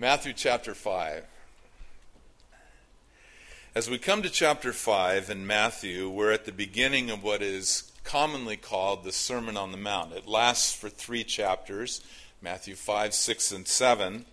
[0.00, 1.26] Matthew chapter 5.
[3.74, 7.92] As we come to chapter 5 in Matthew, we're at the beginning of what is
[8.02, 10.14] commonly called the Sermon on the Mount.
[10.14, 12.00] It lasts for three chapters
[12.40, 14.24] Matthew 5, 6, and 7.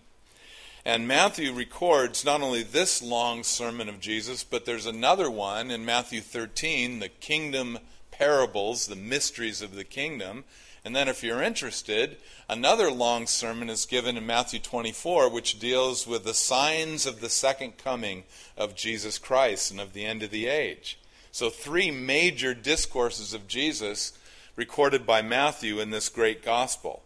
[0.86, 5.84] And Matthew records not only this long sermon of Jesus, but there's another one in
[5.84, 7.78] Matthew 13, the kingdom
[8.10, 10.44] parables, the mysteries of the kingdom.
[10.84, 12.16] And then, if you're interested,
[12.48, 17.28] another long sermon is given in Matthew 24, which deals with the signs of the
[17.28, 18.24] second coming
[18.56, 20.98] of Jesus Christ and of the end of the age.
[21.32, 24.12] So, three major discourses of Jesus
[24.56, 27.02] recorded by Matthew in this great gospel.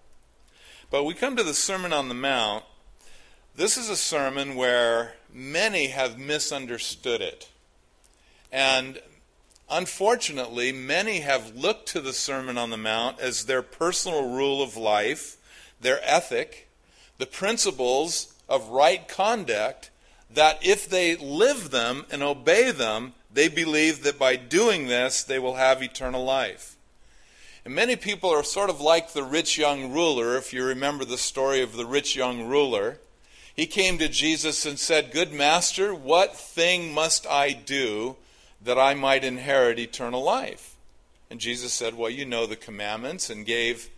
[0.90, 2.64] But we come to the Sermon on the Mount.
[3.54, 7.48] This is a sermon where many have misunderstood it.
[8.50, 9.00] And
[9.74, 14.76] Unfortunately, many have looked to the Sermon on the Mount as their personal rule of
[14.76, 15.38] life,
[15.80, 16.68] their ethic,
[17.16, 19.90] the principles of right conduct,
[20.30, 25.38] that if they live them and obey them, they believe that by doing this, they
[25.38, 26.76] will have eternal life.
[27.64, 31.16] And many people are sort of like the rich young ruler, if you remember the
[31.16, 32.98] story of the rich young ruler.
[33.56, 38.16] He came to Jesus and said, Good master, what thing must I do
[38.64, 40.76] that I might inherit eternal life.
[41.30, 43.88] And Jesus said, Well, you know the commandments, and gave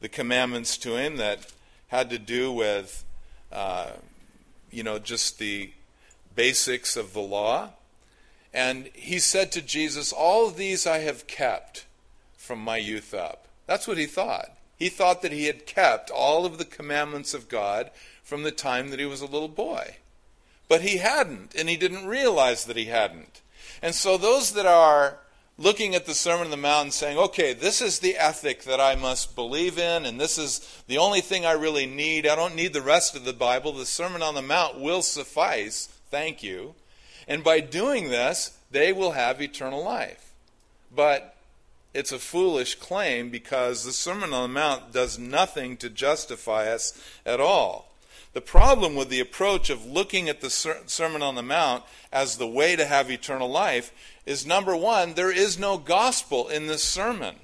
[0.00, 1.52] the commandments to him that
[1.88, 3.04] had to do with,
[3.52, 3.90] uh,
[4.70, 5.70] you know, just the
[6.34, 7.70] basics of the law.
[8.52, 11.86] And he said to Jesus, All these I have kept
[12.36, 13.46] from my youth up.
[13.66, 14.56] That's what he thought.
[14.76, 17.90] He thought that he had kept all of the commandments of God
[18.22, 19.96] from the time that he was a little boy.
[20.66, 23.42] But he hadn't, and he didn't realize that he hadn't.
[23.82, 25.18] And so those that are
[25.58, 28.80] looking at the Sermon on the Mount and saying, okay, this is the ethic that
[28.80, 32.26] I must believe in, and this is the only thing I really need.
[32.26, 33.72] I don't need the rest of the Bible.
[33.72, 35.88] The Sermon on the Mount will suffice.
[36.10, 36.74] Thank you.
[37.28, 40.32] And by doing this, they will have eternal life.
[40.94, 41.36] But
[41.92, 46.98] it's a foolish claim because the Sermon on the Mount does nothing to justify us
[47.26, 47.89] at all.
[48.32, 51.82] The problem with the approach of looking at the Sermon on the Mount
[52.12, 53.92] as the way to have eternal life
[54.24, 57.36] is number one, there is no gospel in this sermon.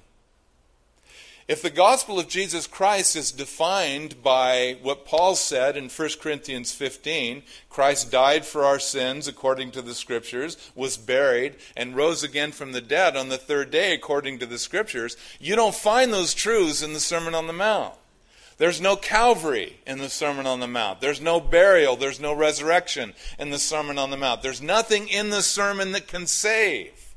[1.49, 6.73] If the gospel of Jesus Christ is defined by what Paul said in 1 Corinthians
[6.73, 12.51] 15, Christ died for our sins according to the scriptures, was buried, and rose again
[12.51, 16.35] from the dead on the third day according to the scriptures, you don't find those
[16.35, 17.95] truths in the Sermon on the Mount.
[18.59, 21.00] There's no Calvary in the Sermon on the Mount.
[21.00, 21.97] There's no burial.
[21.97, 24.43] There's no resurrection in the Sermon on the Mount.
[24.43, 27.15] There's nothing in the sermon that can save.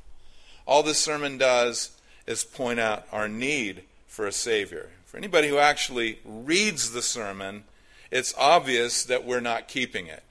[0.67, 1.91] All the sermon does
[2.27, 4.89] is point out our need for a Savior.
[5.05, 7.63] For anybody who actually reads the sermon,
[8.11, 10.23] it's obvious that we're not keeping it.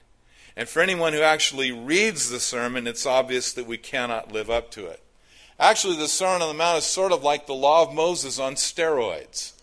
[0.55, 4.71] And for anyone who actually reads the sermon, it's obvious that we cannot live up
[4.71, 5.01] to it.
[5.59, 8.55] Actually, the Sermon on the Mount is sort of like the Law of Moses on
[8.55, 9.53] steroids.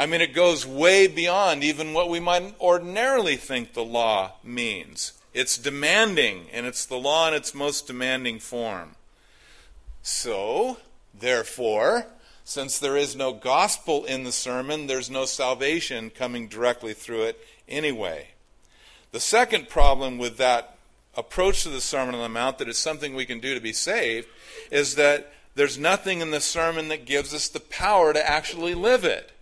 [0.00, 5.12] I mean, it goes way beyond even what we might ordinarily think the law means.
[5.34, 8.96] It's demanding, and it's the law in its most demanding form.
[10.00, 10.78] So,
[11.12, 12.06] therefore,
[12.44, 17.46] since there is no gospel in the sermon, there's no salvation coming directly through it
[17.68, 18.28] anyway.
[19.12, 20.78] The second problem with that
[21.14, 23.74] approach to the Sermon on the Mount, that is something we can do to be
[23.74, 24.28] saved,
[24.70, 29.04] is that there's nothing in the sermon that gives us the power to actually live
[29.04, 29.32] it.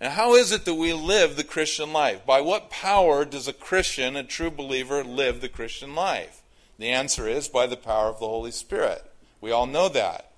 [0.00, 2.24] Now, how is it that we live the Christian life?
[2.24, 6.42] By what power does a Christian, a true believer, live the Christian life?
[6.78, 9.04] The answer is by the power of the Holy Spirit.
[9.40, 10.30] We all know that.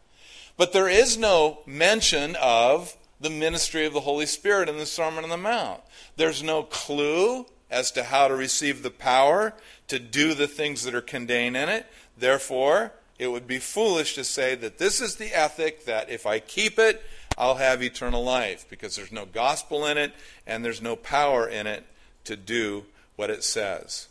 [0.56, 5.24] But there is no mention of the ministry of the Holy Spirit in the Sermon
[5.24, 5.82] on the Mount.
[6.16, 9.52] There's no clue as to how to receive the power
[9.88, 11.86] to do the things that are contained in it.
[12.16, 16.38] Therefore, it would be foolish to say that this is the ethic that if I
[16.38, 17.02] keep it,
[17.40, 20.12] I'll have eternal life because there's no gospel in it
[20.46, 21.86] and there's no power in it
[22.24, 22.84] to do
[23.16, 24.08] what it says.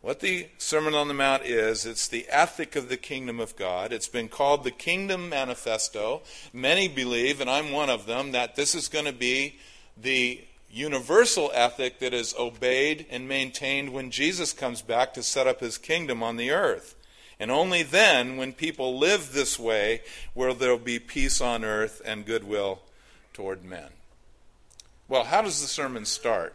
[0.00, 3.92] What the Sermon on the Mount is, it's the ethic of the kingdom of God.
[3.92, 6.22] It's been called the Kingdom Manifesto.
[6.52, 9.60] Many believe, and I'm one of them, that this is going to be
[9.96, 15.60] the universal ethic that is obeyed and maintained when Jesus comes back to set up
[15.60, 16.95] his kingdom on the earth.
[17.38, 20.02] And only then, when people live this way,
[20.34, 22.80] will there be peace on earth and goodwill
[23.36, 23.90] toward men.
[25.08, 26.54] Well, how does the sermon start?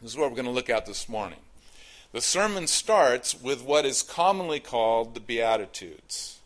[0.00, 1.40] This is what we're going to look at this morning.
[2.12, 6.38] The sermon starts with what is commonly called the Beatitudes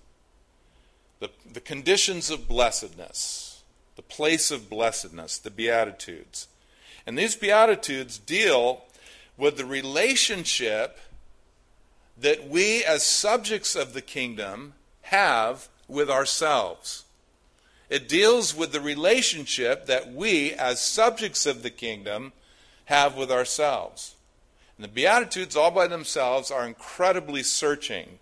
[1.19, 3.63] the, the conditions of blessedness,
[3.95, 6.49] the place of blessedness, the Beatitudes.
[7.07, 8.85] And these Beatitudes deal
[9.39, 10.99] with the relationship
[12.19, 17.05] that we, as subjects of the kingdom, have with ourselves.
[17.89, 22.33] It deals with the relationship that we, as subjects of the kingdom,
[22.87, 24.17] have with ourselves.
[24.77, 28.19] And the Beatitudes, all by themselves, are incredibly searching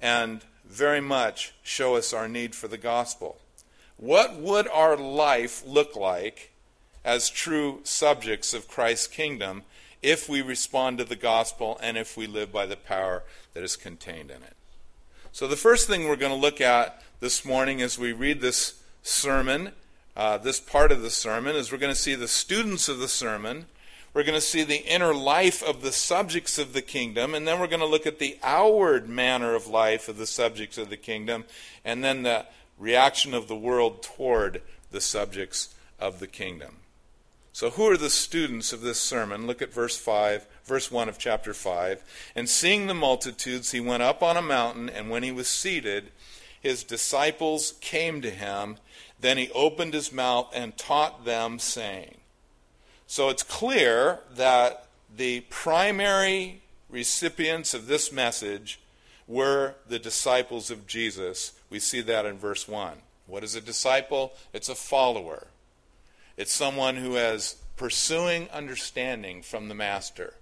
[0.00, 3.38] and very much show us our need for the gospel.
[3.96, 6.52] What would our life look like
[7.04, 9.62] as true subjects of Christ's kingdom
[10.02, 13.22] if we respond to the gospel and if we live by the power
[13.54, 14.56] that is contained in it?
[15.32, 18.80] So, the first thing we're going to look at this morning as we read this
[19.02, 19.72] sermon,
[20.16, 23.08] uh, this part of the sermon, is we're going to see the students of the
[23.08, 23.66] sermon
[24.14, 27.60] we're going to see the inner life of the subjects of the kingdom, and then
[27.60, 30.96] we're going to look at the outward manner of life of the subjects of the
[30.96, 31.44] kingdom,
[31.84, 32.46] and then the
[32.78, 36.76] reaction of the world toward the subjects of the kingdom.
[37.52, 39.46] So, who are the students of this sermon?
[39.46, 42.30] Look at verse 5, verse 1 of chapter 5.
[42.36, 46.10] And seeing the multitudes, he went up on a mountain, and when he was seated,
[46.60, 48.76] his disciples came to him.
[49.20, 52.18] Then he opened his mouth and taught them, saying,
[53.10, 54.86] so it's clear that
[55.16, 56.60] the primary
[56.90, 58.80] recipients of this message
[59.26, 61.52] were the disciples of Jesus.
[61.70, 62.98] We see that in verse 1.
[63.26, 64.34] What is a disciple?
[64.52, 65.46] It's a follower,
[66.38, 70.34] it's someone who is pursuing understanding from the Master.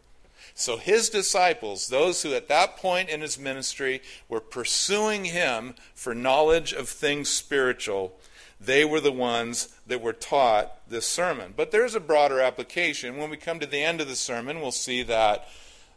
[0.54, 6.14] So his disciples, those who at that point in his ministry were pursuing him for
[6.14, 8.18] knowledge of things spiritual,
[8.60, 11.54] they were the ones that were taught this sermon.
[11.56, 13.16] But there's a broader application.
[13.16, 15.48] When we come to the end of the sermon, we'll see that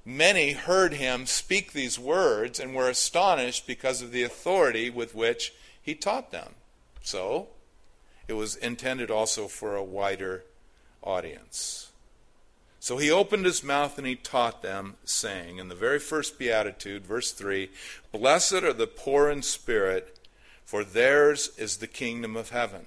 [0.05, 5.53] many heard him speak these words and were astonished because of the authority with which
[5.81, 6.51] he taught them.
[7.01, 7.47] So,
[8.29, 10.43] it was intended also for a wider
[11.03, 11.91] audience.
[12.79, 17.05] So he opened his mouth and he taught them, saying, in the very first beatitude,
[17.05, 17.69] verse 3
[18.13, 20.15] Blessed are the poor in spirit
[20.69, 22.85] for theirs is the kingdom of heaven.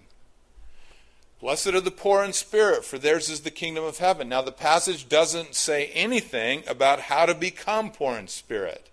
[1.40, 4.28] Blessed are the poor in spirit, for theirs is the kingdom of heaven.
[4.28, 8.88] Now, the passage doesn't say anything about how to become poor in spirit,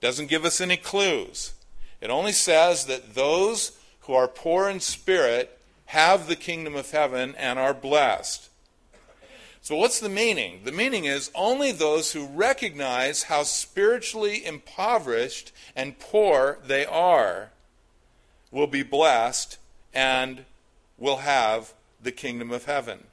[0.00, 1.54] doesn't give us any clues.
[2.00, 3.75] It only says that those
[4.06, 8.48] who are poor in spirit have the kingdom of heaven and are blessed.
[9.62, 10.60] So, what's the meaning?
[10.64, 17.50] The meaning is only those who recognize how spiritually impoverished and poor they are
[18.52, 19.58] will be blessed
[19.92, 20.44] and
[20.98, 23.04] will have the kingdom of heaven.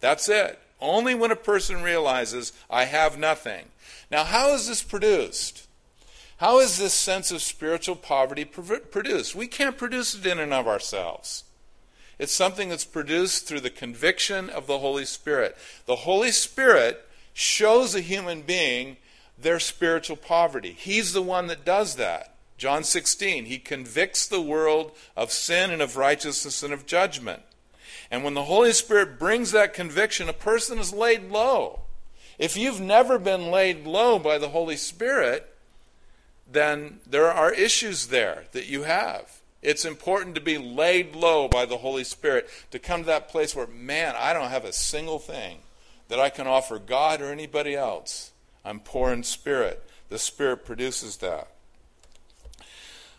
[0.00, 0.58] That's it.
[0.80, 3.66] Only when a person realizes, I have nothing.
[4.10, 5.63] Now, how is this produced?
[6.44, 9.34] How is this sense of spiritual poverty produced?
[9.34, 11.44] We can't produce it in and of ourselves.
[12.18, 15.56] It's something that's produced through the conviction of the Holy Spirit.
[15.86, 18.98] The Holy Spirit shows a human being
[19.38, 20.76] their spiritual poverty.
[20.78, 22.34] He's the one that does that.
[22.58, 27.40] John 16, he convicts the world of sin and of righteousness and of judgment.
[28.10, 31.84] And when the Holy Spirit brings that conviction, a person is laid low.
[32.38, 35.50] If you've never been laid low by the Holy Spirit,
[36.54, 39.40] then there are issues there that you have.
[39.62, 43.56] It's important to be laid low by the Holy Spirit, to come to that place
[43.56, 45.58] where, man, I don't have a single thing
[46.08, 48.32] that I can offer God or anybody else.
[48.64, 49.82] I'm poor in spirit.
[50.10, 51.48] The Spirit produces that.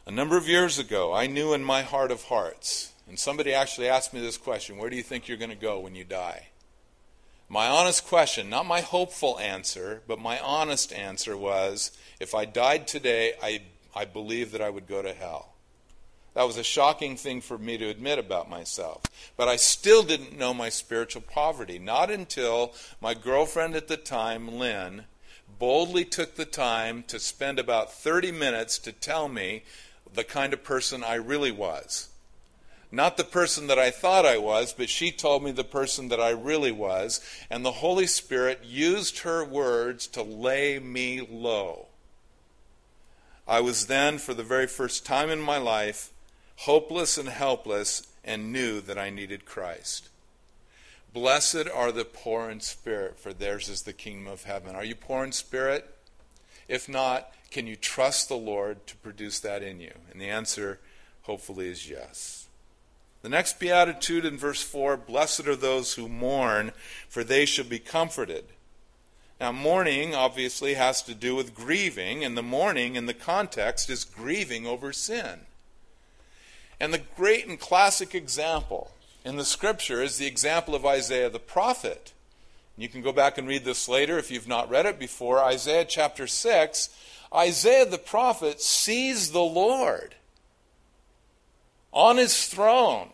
[0.06, 3.90] A number of years ago, I knew in my heart of hearts, and somebody actually
[3.90, 6.50] asked me this question Where do you think you're going to go when you die?
[7.48, 12.88] My honest question, not my hopeful answer, but my honest answer was if I died
[12.88, 13.62] today, I,
[13.96, 15.54] I believe that I would go to hell.
[16.34, 19.04] That was a shocking thing for me to admit about myself.
[19.38, 21.80] But I still didn't know my spiritual poverty.
[21.80, 25.06] Not until my girlfriend at the time, Lynn,
[25.60, 29.64] boldly took the time to spend about 30 minutes to tell me
[30.14, 32.10] the kind of person I really was.
[32.96, 36.22] Not the person that I thought I was, but she told me the person that
[36.22, 37.20] I really was.
[37.50, 41.88] And the Holy Spirit used her words to lay me low.
[43.46, 46.14] I was then, for the very first time in my life,
[46.60, 50.08] hopeless and helpless and knew that I needed Christ.
[51.14, 54.74] Blessed are the poor in spirit, for theirs is the kingdom of heaven.
[54.74, 55.94] Are you poor in spirit?
[56.70, 59.92] If not, can you trust the Lord to produce that in you?
[60.14, 60.80] And the answer,
[61.24, 62.45] hopefully, is yes.
[63.26, 66.74] The next beatitude in verse 4 Blessed are those who mourn,
[67.10, 68.46] for they shall be comforted.
[69.42, 74.04] Now, mourning obviously has to do with grieving, and the mourning in the context is
[74.04, 75.40] grieving over sin.
[76.80, 78.92] And the great and classic example
[79.24, 82.14] in the scripture is the example of Isaiah the prophet.
[82.78, 85.44] You can go back and read this later if you've not read it before.
[85.44, 86.90] Isaiah chapter 6.
[87.34, 90.14] Isaiah the prophet sees the Lord
[91.92, 93.10] on his throne,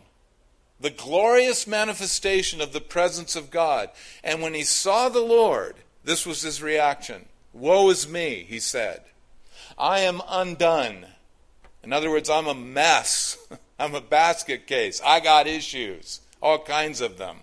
[0.82, 3.90] the glorious manifestation of the presence of God.
[4.22, 9.02] And when he saw the Lord, this was his reaction Woe is me, he said.
[9.78, 11.06] I am undone.
[11.84, 13.38] In other words, I'm a mess.
[13.78, 15.00] I'm a basket case.
[15.04, 17.38] I got issues, all kinds of them.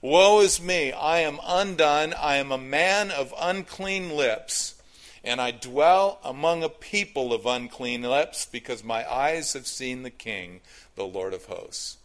[0.00, 2.12] Woe is me, I am undone.
[2.14, 4.74] I am a man of unclean lips,
[5.22, 10.10] and I dwell among a people of unclean lips because my eyes have seen the
[10.10, 10.60] King,
[10.94, 11.96] the Lord of hosts.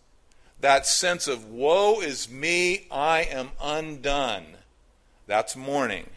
[0.61, 4.57] That sense of woe is me, I am undone.
[5.25, 6.07] That's mourning.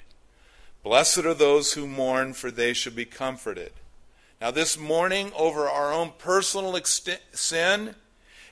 [0.82, 3.72] Blessed are those who mourn, for they shall be comforted.
[4.40, 7.94] Now, this mourning over our own personal sin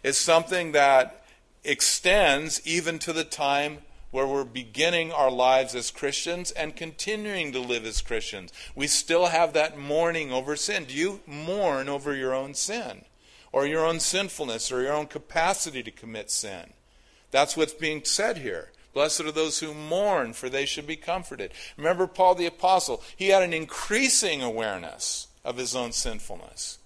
[0.05, 1.25] is something that
[1.65, 3.79] extends even to the time
[4.13, 8.53] where we're beginning our lives as Christians and continuing to live as Christians.
[8.77, 10.85] We still have that mourning over sin.
[10.85, 13.05] Do you mourn over your own sin
[13.53, 16.73] or your own sinfulness or your own capacity to commit sin?
[17.31, 18.71] That's what's being said here.
[18.93, 21.53] Blessed are those who mourn, for they should be comforted.
[21.77, 26.79] Remember Paul the Apostle, he had an increasing awareness of his own sinfulness.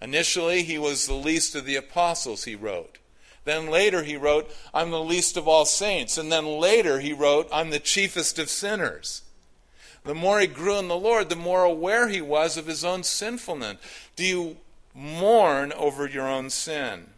[0.00, 2.98] Initially, he was the least of the apostles, he wrote.
[3.44, 6.18] Then later he wrote, I'm the least of all saints.
[6.18, 9.22] And then later he wrote, I'm the chiefest of sinners.
[10.04, 13.02] The more he grew in the Lord, the more aware he was of his own
[13.02, 13.78] sinfulness.
[14.16, 14.56] Do you
[14.98, 17.10] mourn over your own sin?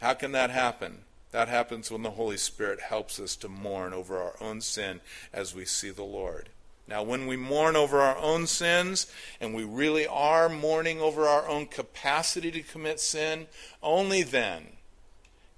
[0.00, 1.04] How can that happen?
[1.30, 5.00] That happens when the Holy Spirit helps us to mourn over our own sin
[5.32, 6.48] as we see the Lord.
[6.88, 9.06] Now, when we mourn over our own sins,
[9.40, 13.46] and we really are mourning over our own capacity to commit sin,
[13.82, 14.68] only then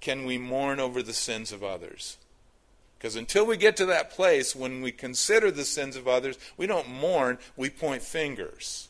[0.01, 2.17] can we mourn over the sins of others.
[2.97, 6.67] Because until we get to that place when we consider the sins of others, we
[6.67, 8.89] don't mourn, we point fingers.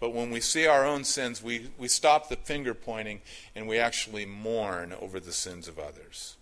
[0.00, 3.20] But when we see our own sins, we, we stop the finger pointing
[3.54, 6.36] and we actually mourn over the sins of others.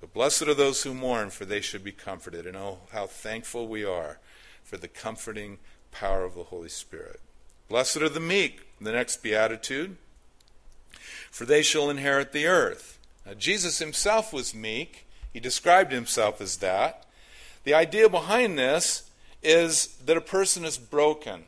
[0.00, 2.46] But blessed are those who mourn, for they should be comforted.
[2.46, 4.18] And oh, how thankful we are
[4.64, 5.58] for the comforting
[5.92, 7.20] power of the Holy Spirit.
[7.68, 9.96] Blessed are the meek, the next beatitude
[11.36, 12.98] for they shall inherit the earth.
[13.26, 15.06] Now, Jesus himself was meek.
[15.32, 17.04] He described himself as that.
[17.64, 19.10] The idea behind this
[19.42, 21.44] is that a person is broken.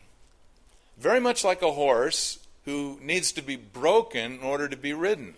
[0.98, 5.34] Very much like a horse who needs to be broken in order to be ridden.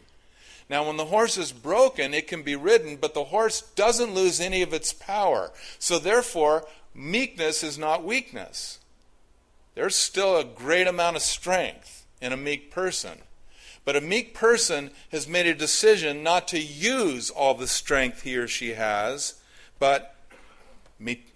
[0.68, 4.40] Now, when the horse is broken, it can be ridden, but the horse doesn't lose
[4.40, 5.50] any of its power.
[5.78, 8.78] So, therefore, meekness is not weakness.
[9.74, 13.18] There's still a great amount of strength in a meek person.
[13.84, 18.36] But a meek person has made a decision not to use all the strength he
[18.36, 19.40] or she has,
[19.78, 20.14] but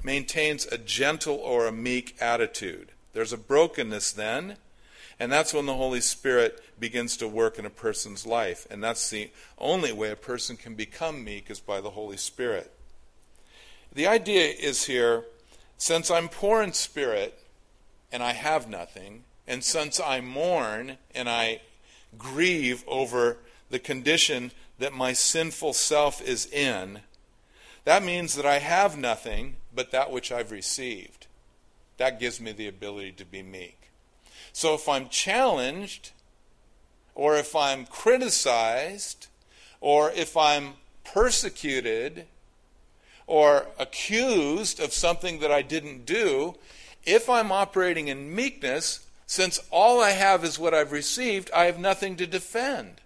[0.02, 2.93] maintains a gentle or a meek attitude.
[3.14, 4.56] There's a brokenness then,
[5.18, 8.66] and that's when the Holy Spirit begins to work in a person's life.
[8.71, 12.73] And that's the only way a person can become meek is by the Holy Spirit.
[13.92, 15.25] The idea is here
[15.78, 17.38] since I'm poor in spirit
[18.11, 21.61] and I have nothing, and since I mourn and I
[22.16, 23.38] grieve over
[23.71, 27.00] the condition that my sinful self is in,
[27.85, 31.24] that means that I have nothing but that which I've received.
[31.97, 33.91] That gives me the ability to be meek.
[34.53, 36.13] So if I'm challenged,
[37.15, 39.29] or if I'm criticized,
[39.81, 40.75] or if I'm
[41.05, 42.27] persecuted,
[43.27, 46.57] or accused of something that I didn't do,
[47.05, 51.79] if I'm operating in meekness, since all I have is what I've received, I have
[51.79, 53.01] nothing to defend.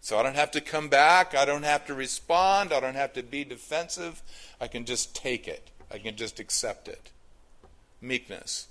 [0.00, 1.34] So I don't have to come back.
[1.34, 2.72] I don't have to respond.
[2.72, 4.20] I don't have to be defensive.
[4.60, 5.70] I can just take it.
[5.92, 7.10] I can just accept it.
[8.02, 8.66] Meekness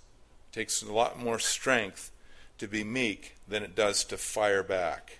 [0.49, 2.11] it takes a lot more strength
[2.57, 5.19] to be meek than it does to fire back.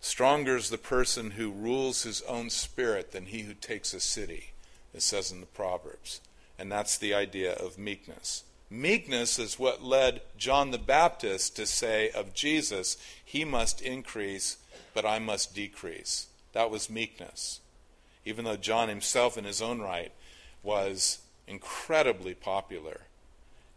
[0.00, 4.52] Stronger is the person who rules his own spirit than he who takes a city,
[4.94, 6.20] it says in the Proverbs.
[6.58, 8.44] And that's the idea of meekness.
[8.70, 14.58] Meekness is what led John the Baptist to say of Jesus, He must increase,
[14.94, 16.28] but I must decrease.
[16.52, 17.60] That was meekness.
[18.24, 20.12] Even though John himself, in his own right,
[20.62, 21.18] was
[21.50, 23.02] incredibly popular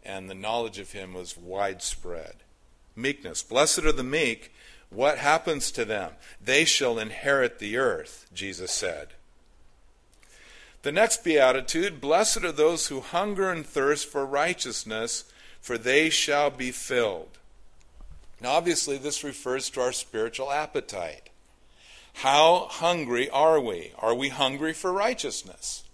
[0.04, 2.36] and the knowledge of him was widespread.
[2.94, 3.42] Meekness.
[3.42, 4.52] Blessed are the meek.
[4.90, 6.12] What happens to them?
[6.42, 9.08] They shall inherit the earth, Jesus said.
[10.82, 15.24] The next beatitude Blessed are those who hunger and thirst for righteousness,
[15.60, 17.38] for they shall be filled.
[18.40, 21.30] Now, obviously, this refers to our spiritual appetite.
[22.18, 23.92] How hungry are we?
[23.98, 25.84] Are we hungry for righteousness?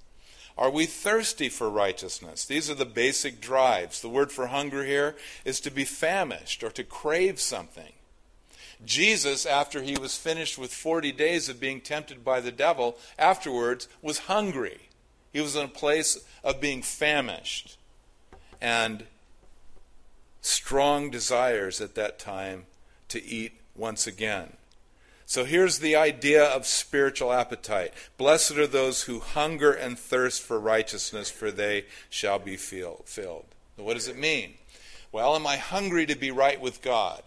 [0.61, 2.45] Are we thirsty for righteousness?
[2.45, 4.03] These are the basic drives.
[4.03, 7.95] The word for hunger here is to be famished or to crave something.
[8.85, 13.89] Jesus, after he was finished with 40 days of being tempted by the devil, afterwards
[14.03, 14.89] was hungry.
[15.33, 17.79] He was in a place of being famished
[18.61, 19.05] and
[20.43, 22.67] strong desires at that time
[23.09, 24.59] to eat once again.
[25.31, 27.95] So here's the idea of spiritual appetite.
[28.19, 33.05] Blessed are those who hunger and thirst for righteousness, for they shall be filled.
[33.77, 34.55] What does it mean?
[35.13, 37.23] Well, am I hungry to be right with God?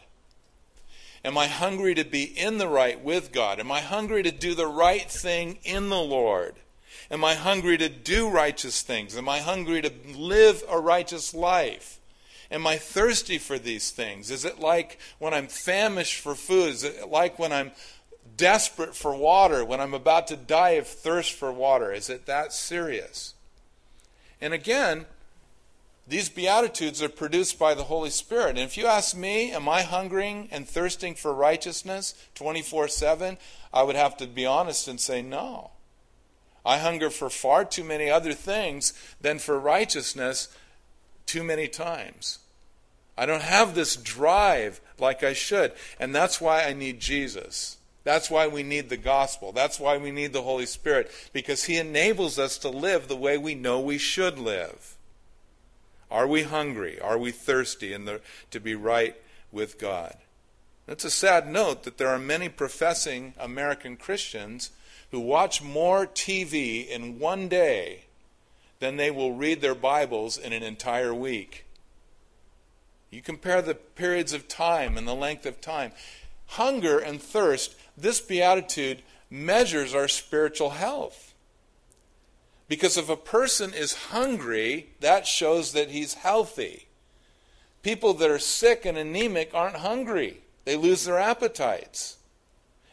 [1.24, 3.62] Am I hungry to be in the right with God?
[3.62, 6.56] Am I hungry to do the right thing in the Lord?
[7.10, 9.16] Am I hungry to do righteous things?
[9.16, 12.02] Am I hungry to live a righteous life?
[12.52, 14.30] Am I thirsty for these things?
[14.30, 16.70] Is it like when I'm famished for food?
[16.70, 17.72] Is it like when I'm
[18.38, 21.92] desperate for water, when I'm about to die of thirst for water?
[21.92, 23.34] Is it that serious?
[24.42, 25.06] And again,
[26.08, 28.52] these Beatitudes are produced by the Holy Spirit.
[28.52, 33.38] And if you ask me, am I hungering and thirsting for righteousness 24 7?
[33.74, 35.72] I would have to be honest and say no.
[36.66, 40.50] I hunger for far too many other things than for righteousness
[41.26, 42.40] too many times.
[43.18, 45.74] I don't have this drive like I should.
[46.00, 47.78] And that's why I need Jesus.
[48.04, 49.52] That's why we need the gospel.
[49.52, 53.38] That's why we need the Holy Spirit, because He enables us to live the way
[53.38, 54.96] we know we should live.
[56.12, 57.00] Are we hungry?
[57.00, 59.16] Are we thirsty in the, to be right
[59.52, 60.18] with God?
[60.88, 64.72] It's a sad note that there are many professing American Christians
[65.12, 68.06] who watch more TV in one day
[68.80, 71.66] than they will read their Bibles in an entire week.
[73.10, 75.94] You compare the periods of time and the length of time.
[76.48, 81.34] Hunger and thirst, this beatitude measures our spiritual health.
[82.68, 86.88] Because if a person is hungry, that shows that he's healthy.
[87.82, 92.18] People that are sick and anemic aren't hungry, they lose their appetites.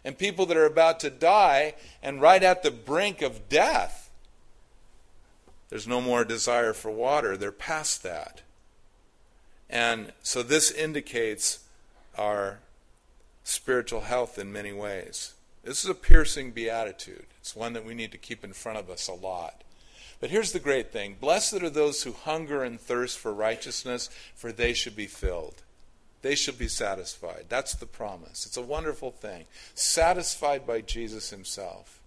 [0.04, 4.10] And people that are about to die and right at the brink of death,
[5.68, 7.36] there's no more desire for water.
[7.36, 8.42] They're past that.
[9.68, 11.60] And so this indicates
[12.18, 12.58] our
[13.44, 15.34] spiritual health in many ways.
[15.62, 17.26] This is a piercing beatitude.
[17.40, 19.62] It's one that we need to keep in front of us a lot.
[20.20, 24.52] But here's the great thing Blessed are those who hunger and thirst for righteousness, for
[24.52, 25.62] they should be filled.
[26.22, 27.46] They shall be satisfied.
[27.48, 28.44] That's the promise.
[28.44, 29.44] It's a wonderful thing.
[29.74, 32.00] Satisfied by Jesus himself.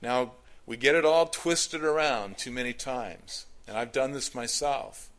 [0.00, 0.32] Now,
[0.64, 3.44] we get it all twisted around too many times.
[3.66, 5.10] And I've done this myself.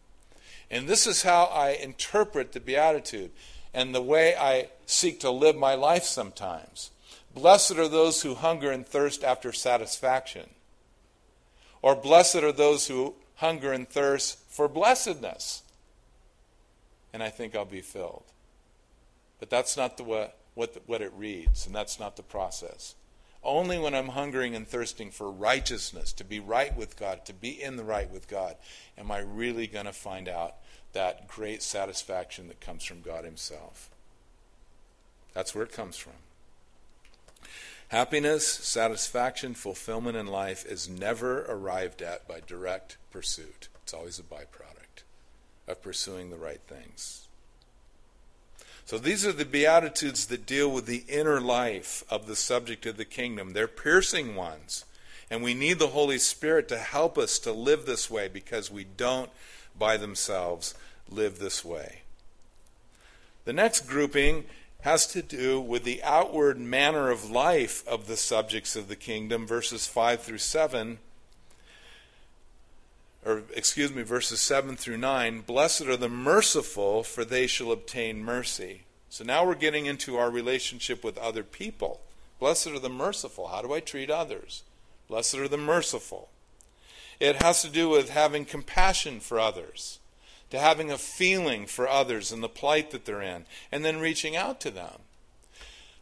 [0.72, 3.32] And this is how I interpret the Beatitude
[3.74, 6.92] and the way I seek to live my life sometimes.
[7.34, 10.50] Blessed are those who hunger and thirst after satisfaction.
[11.82, 15.64] Or blessed are those who hunger and thirst for blessedness.
[17.14, 18.24] And I think I'll be filled.
[19.40, 22.96] But that's not the what, what, what it reads, and that's not the process.
[23.42, 27.62] Only when I'm hungering and thirsting for righteousness, to be right with God, to be
[27.62, 28.58] in the right with God,
[28.98, 30.56] am I really going to find out
[30.94, 33.90] that great satisfaction that comes from God Himself.
[35.34, 36.14] That's where it comes from.
[37.90, 43.68] Happiness, satisfaction, fulfillment in life is never arrived at by direct pursuit.
[43.84, 45.04] It's always a byproduct
[45.68, 47.28] of pursuing the right things.
[48.86, 52.98] So these are the Beatitudes that deal with the inner life of the subject of
[52.98, 53.54] the kingdom.
[53.54, 54.86] They're piercing ones.
[55.32, 58.84] And we need the Holy Spirit to help us to live this way because we
[58.84, 59.30] don't
[59.80, 60.76] by themselves
[61.10, 62.02] live this way.
[63.46, 64.46] The next grouping
[64.82, 69.48] has to do with the outward manner of life of the subjects of the kingdom,
[69.48, 71.00] verses 5 through 7
[73.26, 78.24] or excuse me, verses 7 through 9 Blessed are the merciful, for they shall obtain
[78.24, 78.84] mercy.
[79.10, 82.00] So now we're getting into our relationship with other people.
[82.40, 83.48] Blessed are the merciful.
[83.48, 84.64] How do I treat others?
[85.08, 86.30] Blessed are the merciful.
[87.20, 90.00] It has to do with having compassion for others,
[90.50, 94.36] to having a feeling for others and the plight that they're in, and then reaching
[94.36, 95.02] out to them.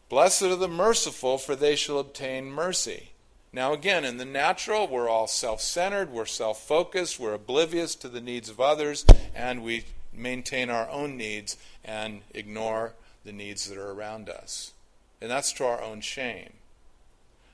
[0.08, 3.10] Blessed are the merciful, for they shall obtain mercy.
[3.52, 8.08] Now, again, in the natural, we're all self centered, we're self focused, we're oblivious to
[8.08, 9.04] the needs of others,
[9.34, 14.72] and we maintain our own needs and ignore the needs that are around us.
[15.20, 16.54] And that's to our own shame.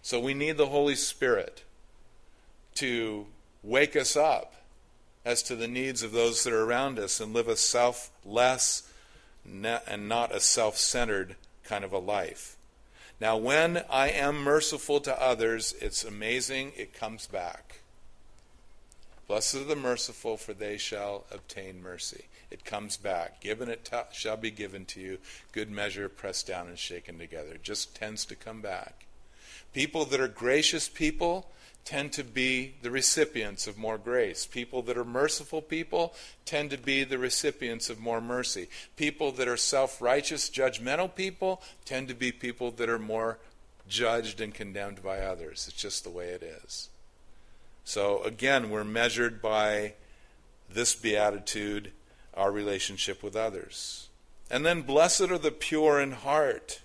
[0.02, 1.62] So we need the Holy Spirit
[2.76, 3.26] to
[3.64, 4.54] wake us up
[5.24, 8.90] as to the needs of those that are around us and live a selfless
[9.44, 12.56] and not a self centered kind of a life.
[13.20, 17.80] Now, when I am merciful to others, it's amazing, it comes back.
[19.26, 22.26] Blessed are the merciful, for they shall obtain mercy.
[22.50, 23.40] It comes back.
[23.40, 25.18] Given it t- shall be given to you.
[25.52, 27.54] Good measure, pressed down and shaken together.
[27.54, 29.06] It just tends to come back.
[29.72, 31.50] People that are gracious people
[31.84, 34.46] tend to be the recipients of more grace.
[34.46, 36.14] People that are merciful people
[36.46, 38.68] tend to be the recipients of more mercy.
[38.96, 43.38] People that are self righteous, judgmental people tend to be people that are more
[43.86, 45.66] judged and condemned by others.
[45.68, 46.88] It's just the way it is.
[47.84, 49.94] So, again, we're measured by
[50.70, 51.92] this beatitude,
[52.32, 54.08] our relationship with others.
[54.50, 56.80] And then, blessed are the pure in heart,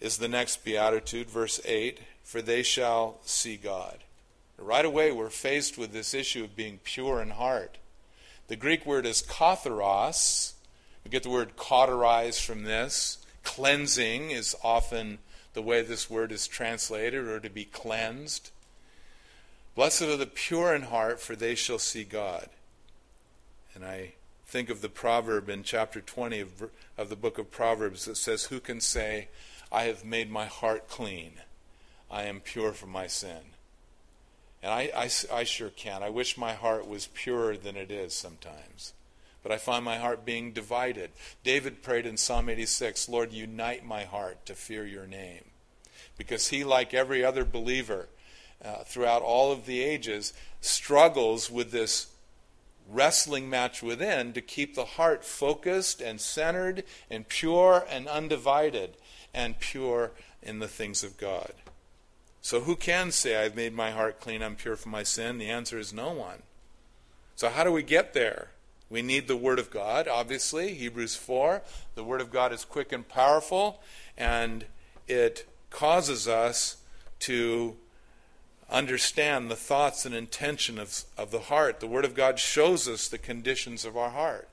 [0.00, 3.98] is the next beatitude, verse 8 for they shall see God.
[4.58, 7.78] Right away, we're faced with this issue of being pure in heart.
[8.48, 10.54] The Greek word is katharos.
[11.04, 13.18] We get the word cauterize from this.
[13.42, 15.18] Cleansing is often
[15.52, 18.50] the way this word is translated, or to be cleansed.
[19.74, 22.48] Blessed are the pure in heart, for they shall see God.
[23.74, 24.14] And I
[24.46, 28.44] think of the proverb in chapter 20 of, of the book of Proverbs that says,
[28.44, 29.28] Who can say,
[29.70, 31.32] I have made my heart clean?
[32.10, 33.40] I am pure from my sin.
[34.62, 36.02] And I, I, I sure can.
[36.02, 38.94] I wish my heart was purer than it is sometimes.
[39.42, 41.10] But I find my heart being divided.
[41.42, 45.44] David prayed in Psalm 86 Lord, unite my heart to fear your name.
[46.16, 48.08] Because he, like every other believer
[48.64, 52.06] uh, throughout all of the ages, struggles with this
[52.88, 58.96] wrestling match within to keep the heart focused and centered and pure and undivided
[59.34, 60.12] and pure
[60.42, 61.52] in the things of God.
[62.44, 65.38] So who can say, I've made my heart clean, I'm pure from my sin?
[65.38, 66.42] The answer is no one.
[67.36, 68.50] So how do we get there?
[68.90, 70.74] We need the Word of God, obviously.
[70.74, 71.62] Hebrews 4.
[71.94, 73.80] The Word of God is quick and powerful,
[74.14, 74.66] and
[75.08, 76.76] it causes us
[77.20, 77.76] to
[78.68, 81.80] understand the thoughts and intention of, of the heart.
[81.80, 84.50] The Word of God shows us the conditions of our heart.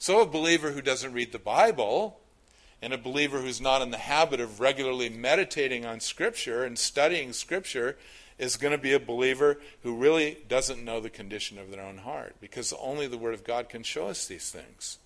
[0.00, 2.18] So a believer who doesn't read the Bible
[2.82, 7.32] and a believer who's not in the habit of regularly meditating on Scripture and studying
[7.32, 7.96] Scripture
[8.38, 11.98] is going to be a believer who really doesn't know the condition of their own
[11.98, 14.98] heart because only the Word of God can show us these things.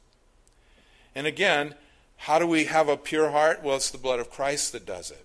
[1.15, 1.75] And again,
[2.17, 3.63] how do we have a pure heart?
[3.63, 5.25] Well, it's the blood of Christ that does it.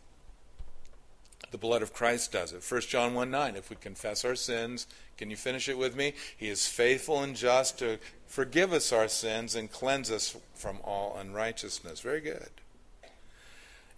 [1.51, 2.63] The blood of Christ does it.
[2.69, 4.87] 1 John 1 9, if we confess our sins,
[5.21, 6.13] can you finish it with me?
[6.35, 11.15] He is faithful and just to forgive us our sins and cleanse us from all
[11.15, 11.99] unrighteousness.
[11.99, 12.49] Very good.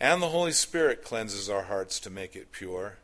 [0.02, 2.98] And the Holy Spirit cleanses our hearts to make it pure,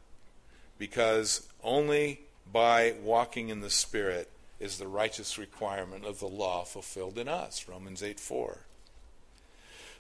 [0.77, 2.19] because only
[2.51, 4.29] by walking in the Spirit
[4.59, 7.69] is the righteous requirement of the law fulfilled in us.
[7.69, 8.57] Romans 8 4.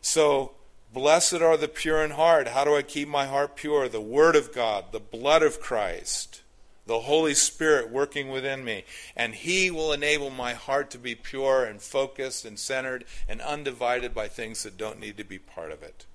[0.01, 0.51] So,
[0.91, 2.49] blessed are the pure in heart.
[2.49, 3.87] How do I keep my heart pure?
[3.87, 6.41] The Word of God, the blood of Christ
[6.89, 8.83] the Holy Spirit working within me.
[9.15, 14.15] And He will enable my heart to be pure and focused and centered and undivided
[14.15, 16.07] by things that don't need to be part of it.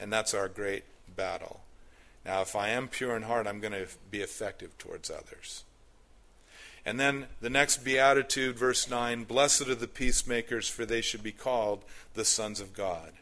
[0.00, 1.60] And that's our great battle.
[2.24, 5.64] Now, if I am pure in heart, I'm going to be effective towards others.
[6.86, 11.32] And then the next beatitude, verse 9 Blessed are the peacemakers, for they should be
[11.32, 13.12] called the sons of God.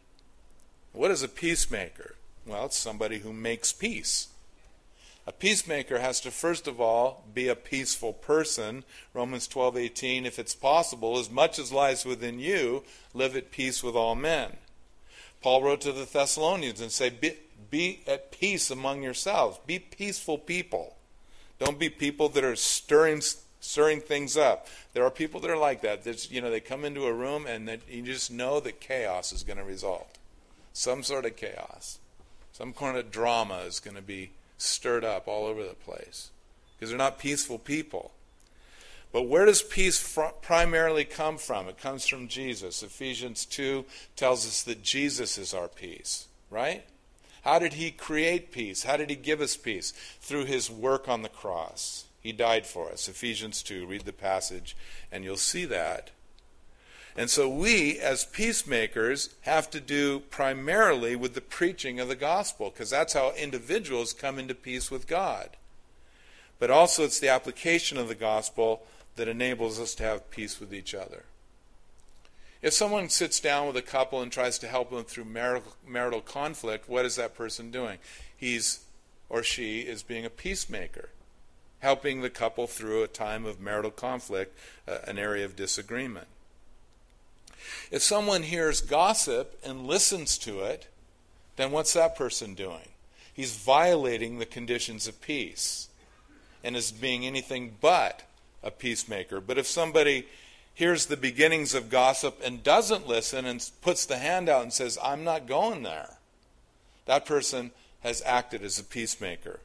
[0.92, 2.14] What is a peacemaker?
[2.46, 4.28] Well, it's somebody who makes peace.
[5.27, 8.85] A peacemaker has to first of all be a peaceful person.
[9.15, 12.85] Romans 12:18 if it's possible as much as lies within you
[13.15, 14.59] live at peace with all men.
[15.41, 17.39] Paul wrote to the Thessalonians and said be,
[17.71, 19.59] be at peace among yourselves.
[19.67, 20.97] Be peaceful people.
[21.59, 23.23] Don't be people that are stirring
[23.61, 24.69] stirring things up.
[24.93, 26.05] There are people that are like that.
[26.05, 29.33] There's, you know, they come into a room and that you just know that chaos
[29.33, 30.19] is going to result.
[30.75, 31.99] Some sort of chaos.
[32.53, 36.31] Some kind of drama is going to be stirred up all over the place
[36.77, 38.12] because they're not peaceful people.
[39.12, 41.69] But where does peace fr- primarily come from?
[41.69, 42.83] It comes from Jesus.
[42.83, 43.85] Ephesians 2
[44.17, 46.85] tells us that Jesus is our peace, right?
[47.43, 48.85] How did he create peace?
[48.85, 49.93] How did he give us peace?
[50.21, 52.07] Through his work on the cross.
[52.21, 53.07] He died for us.
[53.07, 54.77] Ephesians 2, read the passage,
[55.12, 56.11] and you'll see that.
[57.16, 62.70] And so we, as peacemakers, have to do primarily with the preaching of the gospel,
[62.70, 65.50] because that's how individuals come into peace with God.
[66.59, 68.83] But also, it's the application of the gospel
[69.16, 71.24] that enables us to have peace with each other.
[72.62, 76.20] If someone sits down with a couple and tries to help them through marital, marital
[76.20, 77.98] conflict, what is that person doing?
[78.37, 78.81] He's
[79.29, 81.11] or she is being a peacemaker,
[81.81, 84.57] helping the couple through a time of marital conflict,
[84.88, 86.27] uh, an area of disagreement.
[87.90, 90.88] If someone hears gossip and listens to it,
[91.57, 92.88] then what's that person doing?
[93.33, 95.88] He's violating the conditions of peace
[96.62, 98.22] and is being anything but
[98.62, 99.40] a peacemaker.
[99.40, 100.27] But if somebody
[100.72, 104.98] hears the beginnings of gossip and doesn't listen and puts the hand out and says,
[105.03, 106.16] I'm not going there,
[107.07, 109.61] that person has acted as a peacemaker.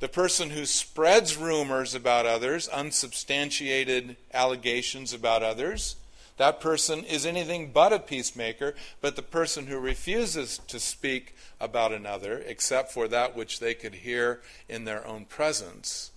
[0.00, 5.96] The person who spreads rumors about others, unsubstantiated allegations about others,
[6.36, 11.92] that person is anything but a peacemaker, but the person who refuses to speak about
[11.92, 16.10] another, except for that which they could hear in their own presence,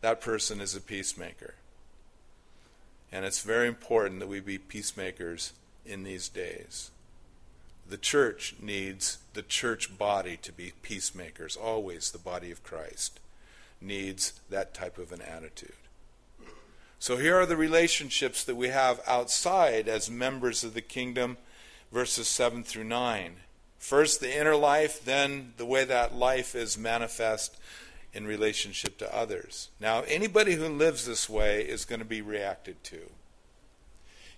[0.00, 1.54] that person is a peacemaker.
[3.10, 5.52] And it's very important that we be peacemakers
[5.84, 6.90] in these days.
[7.88, 13.20] The church needs the church body to be peacemakers, always the body of Christ
[13.80, 15.72] needs that type of an attitude.
[16.98, 21.36] So here are the relationships that we have outside as members of the kingdom,
[21.92, 23.36] verses 7 through 9.
[23.78, 27.56] First, the inner life, then the way that life is manifest
[28.12, 29.68] in relationship to others.
[29.78, 33.10] Now, anybody who lives this way is going to be reacted to.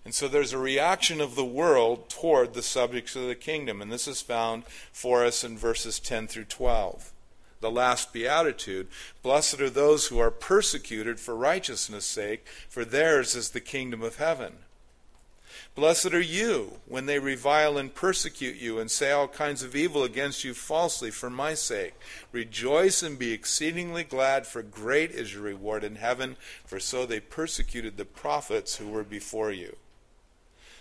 [0.05, 3.93] And so there's a reaction of the world toward the subjects of the kingdom, and
[3.93, 7.13] this is found for us in verses 10 through 12
[7.61, 8.89] the last beatitude
[9.23, 14.17] Blessed are those who are persecuted for righteousness' sake, for theirs is the kingdom of
[14.17, 14.55] heaven.
[15.75, 20.03] Blessed are you when they revile and persecute you and say all kinds of evil
[20.03, 21.95] against you falsely for my sake.
[22.33, 27.21] Rejoice and be exceedingly glad, for great is your reward in heaven, for so they
[27.21, 29.77] persecuted the prophets who were before you.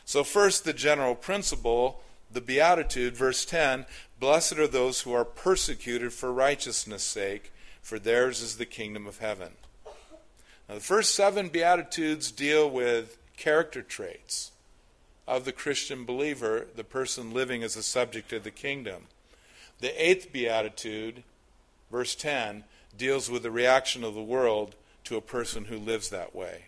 [0.04, 3.86] So, first, the general principle the Beatitude, verse 10
[4.20, 7.52] Blessed are those who are persecuted for righteousness' sake,
[7.82, 9.54] for theirs is the kingdom of heaven.
[10.68, 14.52] Now, the first seven Beatitudes deal with character traits
[15.28, 19.04] of the Christian believer, the person living as a subject of the kingdom.
[19.80, 21.24] The eighth Beatitude,
[21.92, 22.64] verse 10,
[22.98, 26.66] deals with the reaction of the world to a person who lives that way.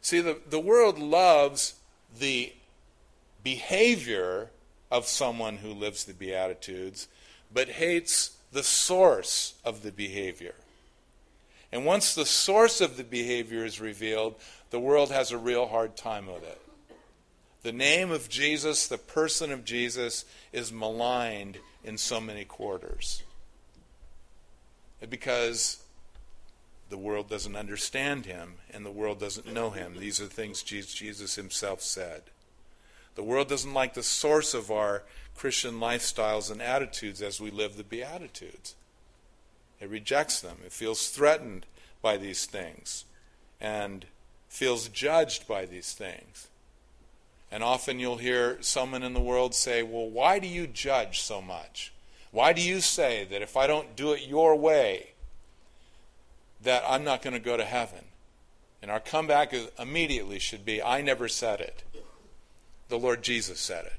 [0.00, 1.74] See, the, the world loves
[2.18, 2.54] the
[3.44, 4.50] behavior
[4.90, 7.08] of someone who lives the Beatitudes,
[7.52, 10.54] but hates the source of the behavior.
[11.72, 14.34] And once the source of the behavior is revealed,
[14.70, 16.60] the world has a real hard time with it.
[17.62, 23.22] The name of Jesus, the person of Jesus, is maligned in so many quarters.
[25.08, 25.82] Because
[26.88, 29.96] the world doesn't understand him and the world doesn't know him.
[29.98, 32.22] These are things Jesus himself said.
[33.14, 35.02] The world doesn't like the source of our
[35.36, 38.74] Christian lifestyles and attitudes as we live the Beatitudes.
[39.80, 40.58] It rejects them.
[40.64, 41.66] It feels threatened
[42.02, 43.04] by these things
[43.60, 44.06] and
[44.48, 46.48] feels judged by these things.
[47.50, 51.42] And often you'll hear someone in the world say, Well, why do you judge so
[51.42, 51.92] much?
[52.30, 55.10] Why do you say that if I don't do it your way,
[56.62, 58.04] that I'm not going to go to heaven?
[58.82, 61.82] And our comeback immediately should be, I never said it.
[62.90, 63.92] The Lord Jesus said it.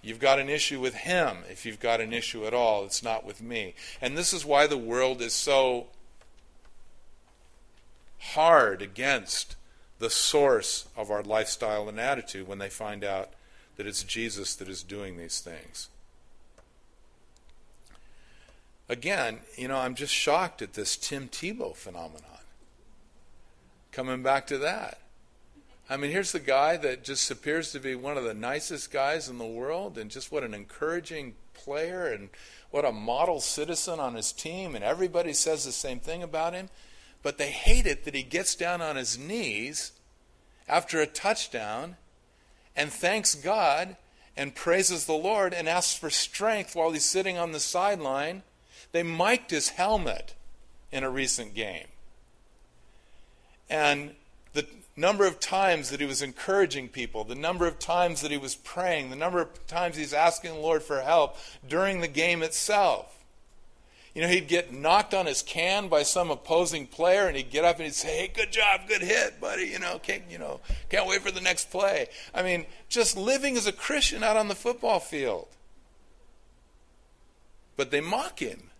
[0.00, 2.84] You've got an issue with him if you've got an issue at all.
[2.84, 3.74] It's not with me.
[4.00, 5.88] And this is why the world is so
[8.18, 9.56] hard against
[9.98, 13.30] the source of our lifestyle and attitude when they find out
[13.76, 15.88] that it's Jesus that is doing these things.
[18.88, 22.22] Again, you know, I'm just shocked at this Tim Tebow phenomenon.
[23.90, 24.98] Coming back to that.
[25.90, 29.28] I mean, here's the guy that just appears to be one of the nicest guys
[29.28, 32.28] in the world, and just what an encouraging player, and
[32.70, 36.68] what a model citizen on his team, and everybody says the same thing about him.
[37.22, 39.92] But they hate it that he gets down on his knees
[40.68, 41.96] after a touchdown
[42.76, 43.96] and thanks God
[44.36, 48.44] and praises the Lord and asks for strength while he's sitting on the sideline.
[48.92, 50.34] They mic'd his helmet
[50.92, 51.88] in a recent game.
[53.68, 54.14] And
[54.52, 54.66] the
[54.98, 58.56] number of times that he was encouraging people, the number of times that he was
[58.56, 63.14] praying, the number of times he's asking the Lord for help during the game itself.
[64.14, 67.64] You know, he'd get knocked on his can by some opposing player, and he'd get
[67.64, 69.66] up and he'd say, "Hey, good job, good hit, buddy.
[69.66, 73.56] You know, can't you know, can't wait for the next play." I mean, just living
[73.56, 75.46] as a Christian out on the football field.
[77.76, 78.70] But they mock him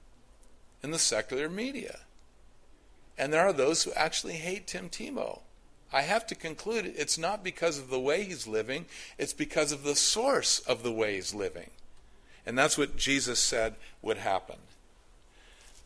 [0.82, 2.00] in the secular media,
[3.16, 5.42] and there are those who actually hate Tim Tebow.
[5.92, 9.84] I have to conclude it's not because of the way he's living, it's because of
[9.84, 11.70] the source of the way he's living.
[12.44, 14.56] And that's what Jesus said would happen.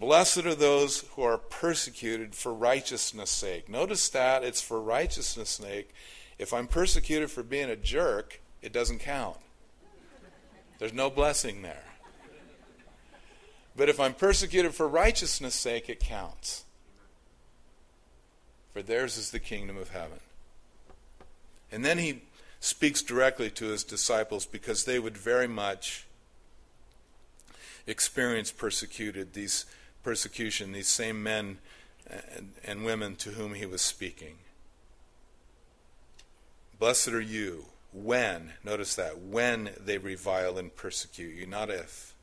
[0.01, 3.69] Blessed are those who are persecuted for righteousness' sake.
[3.69, 5.95] Notice that it's for righteousness' sake.
[6.39, 9.37] If I'm persecuted for being a jerk, it doesn't count.
[10.81, 11.85] There's no blessing there.
[13.77, 16.65] But if I'm persecuted for righteousness' sake, it counts.
[18.73, 20.21] For theirs is the kingdom of heaven.
[21.71, 22.23] And then he
[22.61, 26.07] speaks directly to his disciples because they would very much
[27.87, 29.67] experience persecuted these
[30.03, 31.59] persecution these same men
[32.07, 34.37] and, and women to whom he was speaking.
[36.79, 42.15] Blessed are you when notice that when they revile and persecute you not if.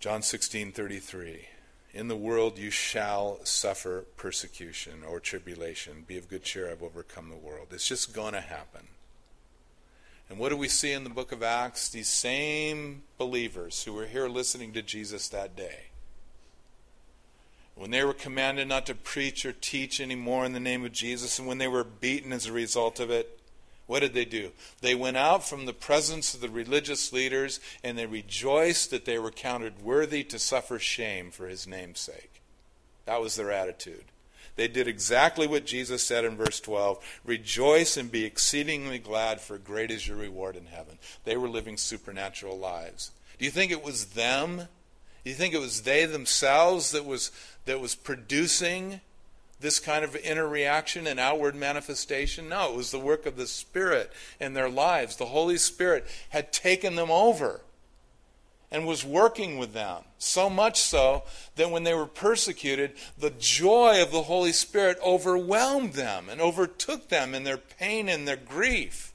[0.00, 1.46] John 16:33
[1.94, 6.04] in the world you shall suffer persecution or tribulation.
[6.06, 7.68] Be of good cheer, I've overcome the world.
[7.70, 8.88] It's just going to happen.
[10.30, 11.90] And what do we see in the book of Acts?
[11.90, 15.88] These same believers who were here listening to Jesus that day.
[17.74, 21.38] When they were commanded not to preach or teach anymore in the name of Jesus,
[21.38, 23.40] and when they were beaten as a result of it,
[23.86, 24.52] what did they do?
[24.80, 29.18] They went out from the presence of the religious leaders and they rejoiced that they
[29.18, 32.42] were counted worthy to suffer shame for his name's sake.
[33.06, 34.04] That was their attitude.
[34.56, 39.58] They did exactly what Jesus said in verse 12 Rejoice and be exceedingly glad, for
[39.58, 40.98] great is your reward in heaven.
[41.24, 43.12] They were living supernatural lives.
[43.38, 44.68] Do you think it was them?
[45.24, 47.30] Do you think it was they themselves that was,
[47.64, 49.00] that was producing
[49.62, 52.48] this kind of inner reaction and outward manifestation.
[52.48, 55.16] No, it was the work of the Spirit in their lives.
[55.16, 57.62] The Holy Spirit had taken them over
[58.70, 60.02] and was working with them.
[60.18, 61.24] So much so
[61.56, 67.08] that when they were persecuted, the joy of the Holy Spirit overwhelmed them and overtook
[67.08, 69.11] them in their pain and their grief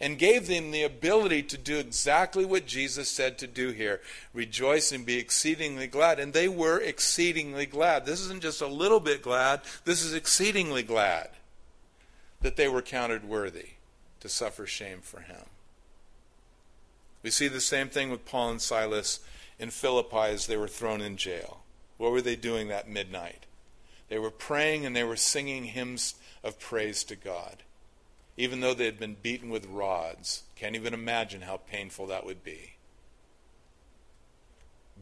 [0.00, 4.00] and gave them the ability to do exactly what Jesus said to do here
[4.34, 6.18] rejoice and be exceedingly glad.
[6.18, 8.04] And they were exceedingly glad.
[8.04, 11.30] This isn't just a little bit glad, this is exceedingly glad
[12.42, 13.70] that they were counted worthy
[14.20, 15.44] to suffer shame for him.
[17.22, 19.20] We see the same thing with Paul and Silas
[19.58, 21.60] in Philippi as they were thrown in jail.
[21.96, 23.46] What were they doing that midnight?
[24.08, 27.62] They were praying and they were singing hymns of praise to God
[28.36, 30.42] even though they had been beaten with rods.
[30.56, 32.74] Can't even imagine how painful that would be.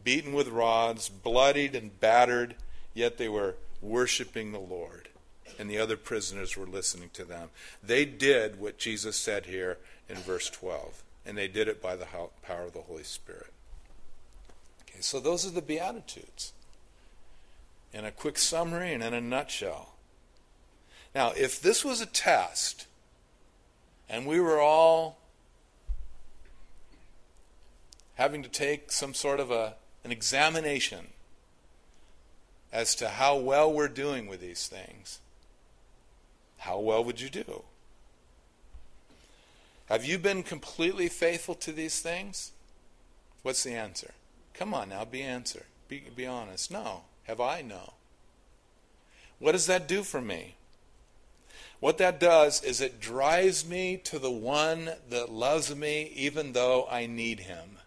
[0.03, 2.55] Beaten with rods, bloodied and battered,
[2.93, 5.09] yet they were worshiping the Lord.
[5.57, 7.49] And the other prisoners were listening to them.
[7.83, 9.77] They did what Jesus said here
[10.09, 12.07] in verse 12, and they did it by the
[12.41, 13.51] power of the Holy Spirit.
[14.83, 16.53] Okay, so those are the Beatitudes
[17.93, 19.93] in a quick summary and in a nutshell.
[21.13, 22.87] Now, if this was a test,
[24.09, 25.17] and we were all
[28.15, 31.07] having to take some sort of a, an examination
[32.71, 35.19] as to how well we're doing with these things.
[36.59, 37.63] How well would you do?
[39.87, 42.51] Have you been completely faithful to these things?
[43.43, 44.11] What's the answer?
[44.53, 45.65] Come on now, be answer.
[45.87, 46.71] Be, be honest.
[46.71, 47.01] No.
[47.25, 47.61] Have I?
[47.61, 47.93] No.
[49.39, 50.55] What does that do for me?
[51.79, 56.87] What that does is it drives me to the one that loves me even though
[56.89, 57.77] I need him.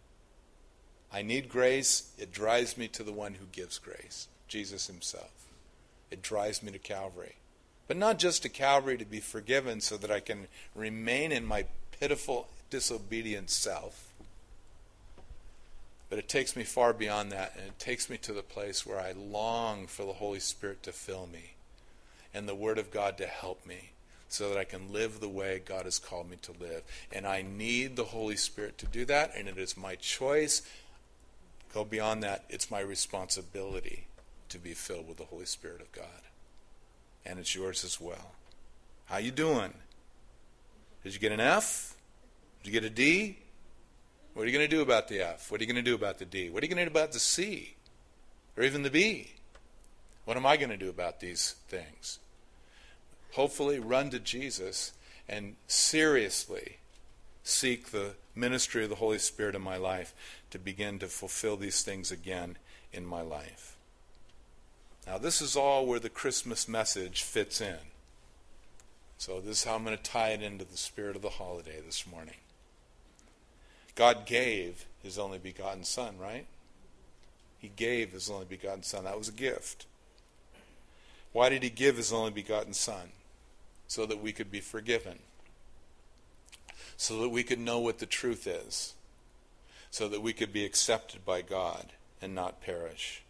[1.12, 2.12] I need grace.
[2.18, 5.30] It drives me to the one who gives grace, Jesus himself.
[6.10, 7.36] It drives me to Calvary.
[7.86, 11.64] But not just to Calvary to be forgiven so that I can remain in my
[11.98, 14.12] pitiful, disobedient self.
[16.10, 19.00] But it takes me far beyond that, and it takes me to the place where
[19.00, 21.54] I long for the Holy Spirit to fill me
[22.32, 23.90] and the Word of God to help me
[24.28, 26.82] so that I can live the way God has called me to live.
[27.10, 30.62] And I need the Holy Spirit to do that, and it is my choice.
[31.72, 34.06] Go beyond that, it's my responsibility
[34.50, 36.22] to be filled with the Holy Spirit of God.
[37.24, 38.32] And it's yours as well.
[39.06, 39.72] How you doing?
[41.02, 41.94] Did you get an F?
[42.62, 43.38] Did you get a D?
[44.34, 45.50] What are you going to do about the F?
[45.50, 46.50] What are you going to do about the D?
[46.50, 47.76] What are you going to do about the C?
[48.56, 49.32] Or even the B?
[50.28, 52.18] What am I going to do about these things?
[53.32, 54.92] hopefully run to Jesus
[55.26, 56.78] and seriously
[57.42, 60.14] seek the ministry of the Holy Spirit in my life
[60.50, 62.58] to begin to fulfill these things again
[62.92, 63.76] in my life.
[65.06, 67.78] Now, this is all where the Christmas message fits in.
[69.16, 71.80] So, this is how I'm going to tie it into the spirit of the holiday
[71.80, 72.36] this morning.
[73.94, 76.46] God gave his only begotten Son, right?
[77.58, 79.04] He gave his only begotten Son.
[79.04, 79.86] That was a gift.
[81.32, 83.10] Why did he give his only begotten Son?
[83.88, 85.18] so that we could be forgiven,
[86.96, 88.94] so that we could know what the truth is,
[89.90, 93.22] so that we could be accepted by God and not perish.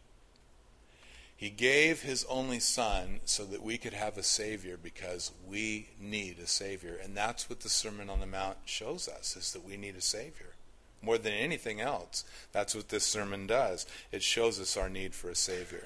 [1.36, 6.40] He gave his only son so that we could have a Savior because we need
[6.40, 6.98] a Savior.
[7.00, 10.00] And that's what the Sermon on the Mount shows us, is that we need a
[10.00, 10.54] Savior.
[11.00, 13.86] More than anything else, that's what this sermon does.
[14.10, 15.84] It shows us our need for a Savior.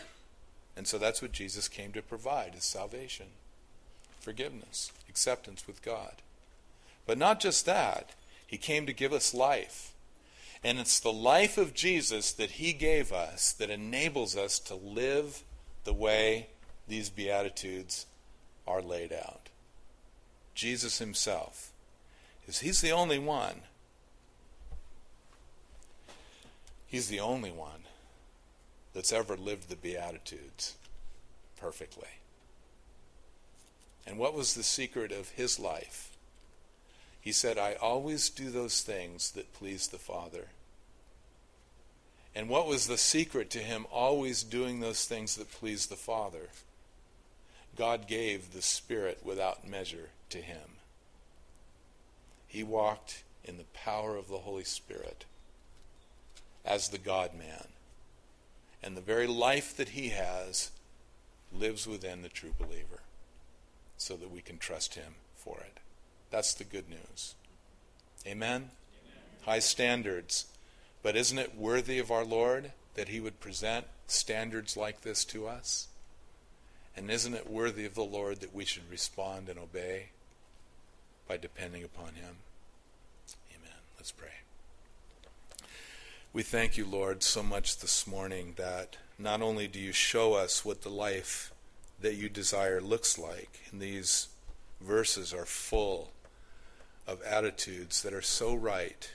[0.77, 3.27] And so that's what Jesus came to provide, is salvation,
[4.21, 6.23] forgiveness, acceptance with God.
[7.07, 8.11] But not just that,
[8.47, 9.93] he came to give us life.
[10.65, 15.43] And it's the life of Jesus that he gave us that enables us to live
[15.85, 16.49] the way
[16.87, 18.07] these Beatitudes
[18.67, 19.49] are laid out.
[20.55, 21.73] Jesus himself.
[22.47, 23.63] Is he's the only one.
[26.87, 27.85] He's the only one
[28.95, 30.75] that's ever lived the Beatitudes
[31.57, 32.09] perfectly.
[34.07, 36.11] And what was the secret of his life?
[37.21, 40.49] He said, I always do those things that please the Father.
[42.35, 46.49] And what was the secret to him always doing those things that please the Father?
[47.77, 50.79] God gave the Spirit without measure to him.
[52.49, 55.25] He walked in the power of the Holy Spirit
[56.65, 57.69] as the God man.
[58.83, 60.71] And the very life that he has
[61.53, 63.01] lives within the true believer
[63.97, 65.79] so that we can trust him for it.
[66.31, 67.35] That's the good news.
[68.27, 68.51] Amen?
[68.51, 68.71] Amen?
[69.45, 70.47] High standards.
[71.03, 75.47] But isn't it worthy of our Lord that He would present standards like this to
[75.47, 75.89] us?
[76.97, 80.11] And isn't it worthy of the Lord that we should respond and obey
[81.27, 82.37] by depending upon Him?
[83.51, 83.79] Amen.
[83.99, 84.42] Let's pray.
[86.35, 90.65] We thank you, Lord, so much this morning that not only do you show us
[90.65, 91.53] what the life
[92.01, 94.29] that you desire looks like, and these
[94.81, 96.13] verses are full
[97.07, 99.13] of attitudes that are so right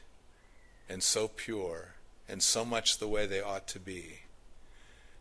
[0.87, 1.95] and so pure
[2.29, 4.19] and so much the way they ought to be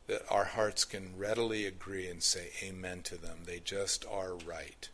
[0.06, 3.38] that our hearts can readily agree and say amen to them.
[3.46, 4.90] They just are right.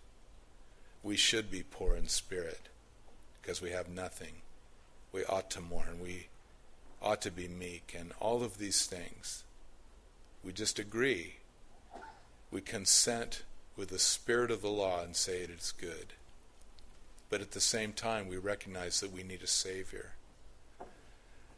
[1.02, 2.68] We should be poor in spirit
[3.40, 4.42] because we have nothing.
[5.10, 5.98] We ought to mourn.
[6.00, 6.28] We
[7.02, 9.44] ought to be meek and all of these things.
[10.44, 11.36] We just agree.
[12.50, 13.42] We consent
[13.76, 16.14] with the spirit of the law and say it is good.
[17.30, 20.12] But at the same time, we recognize that we need a Savior.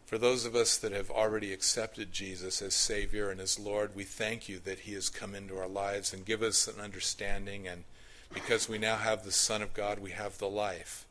[0.06, 4.04] For those of us that have already accepted Jesus as Savior and as Lord, we
[4.04, 7.66] thank you that He has come into our lives and give us an understanding.
[7.66, 7.84] And
[8.32, 11.06] because we now have the Son of God, we have the life.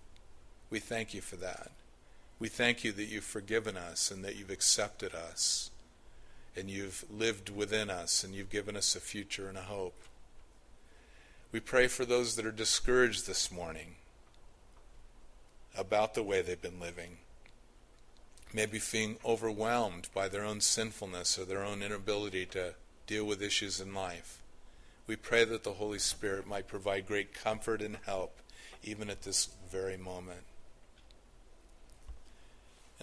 [0.70, 1.72] We thank you for that.
[2.44, 5.72] We thank you that you've forgiven us and that you've accepted us
[6.58, 9.96] and you've lived within us and you've given us a future and a hope.
[11.54, 13.96] We pray for those that are discouraged this morning
[15.78, 17.20] about the way they've been living.
[18.54, 22.74] Maybe feeling overwhelmed by their own sinfulness or their own inability to
[23.08, 24.41] deal with issues in life.
[25.08, 28.36] We pray that the Holy Spirit might provide great comfort and help
[28.84, 30.44] even at this very moment.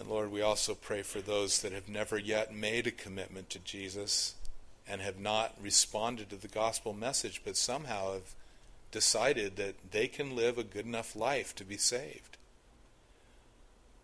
[0.00, 3.58] And Lord, we also pray for those that have never yet made a commitment to
[3.58, 4.34] Jesus
[4.88, 8.34] and have not responded to the gospel message, but somehow have
[8.92, 12.38] decided that they can live a good enough life to be saved.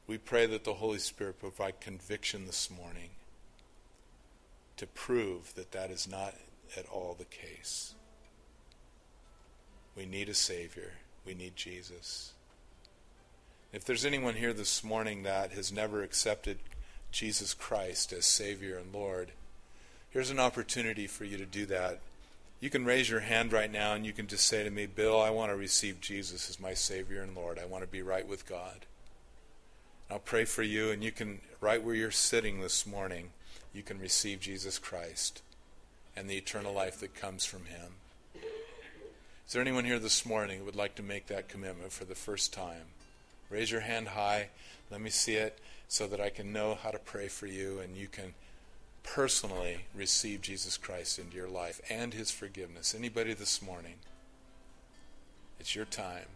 [0.07, 3.09] We pray that the Holy Spirit provide conviction this morning
[4.76, 6.34] to prove that that is not
[6.76, 7.94] at all the case.
[9.97, 10.92] We need a Savior.
[11.24, 12.34] We need Jesus.
[13.77, 16.61] If there's anyone here this morning that has never accepted
[17.12, 19.33] Jesus Christ as Savior and Lord,
[20.09, 22.01] here's an opportunity for you to do that.
[22.59, 25.20] You can raise your hand right now and you can just say to me, Bill,
[25.20, 27.59] I want to receive Jesus as my Savior and Lord.
[27.59, 28.87] I want to be right with God.
[30.11, 33.33] I'll pray for you, and you can, right where you're sitting this morning,
[33.74, 35.43] you can receive Jesus Christ
[36.16, 37.93] and the eternal life that comes from Him.
[39.47, 42.14] Is there anyone here this morning who would like to make that commitment for the
[42.14, 42.95] first time?
[43.51, 44.49] Raise your hand high.
[44.90, 47.97] Let me see it so that I can know how to pray for you and
[47.97, 48.34] you can
[49.03, 52.94] personally receive Jesus Christ into your life and His forgiveness.
[52.94, 53.94] Anybody this morning?
[55.61, 56.26] It's your time.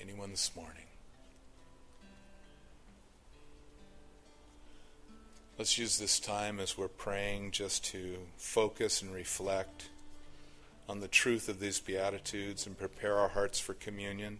[0.00, 0.89] Anyone this morning?
[5.60, 9.90] Let's use this time as we're praying just to focus and reflect
[10.88, 14.38] on the truth of these Beatitudes and prepare our hearts for communion.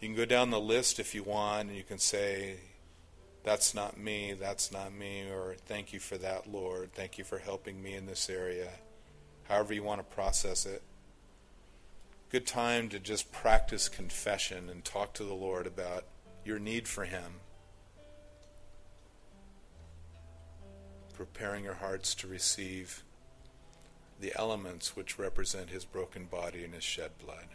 [0.00, 2.54] You can go down the list if you want, and you can say,
[3.42, 6.94] That's not me, that's not me, or Thank you for that, Lord.
[6.94, 8.70] Thank you for helping me in this area.
[9.48, 10.80] however you want to process it.
[12.30, 16.04] Good time to just practice confession and talk to the Lord about
[16.44, 17.40] your need for Him.
[21.14, 23.04] Preparing your hearts to receive
[24.20, 27.46] the elements which represent His broken body and His shed blood.